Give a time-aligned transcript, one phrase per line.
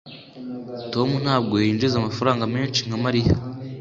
[0.93, 3.33] Tom ntabwo yinjiza amafaranga menshi nka Mariya